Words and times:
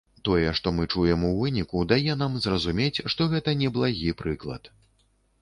Тое, 0.27 0.51
што 0.59 0.71
мы 0.77 0.85
чуем 0.95 1.25
у 1.27 1.29
выніку, 1.41 1.83
дае 1.91 2.15
нам 2.23 2.39
зразумець, 2.47 3.03
што 3.15 3.29
гэта 3.35 3.57
неблагі 3.61 4.17
прыклад. 4.25 4.63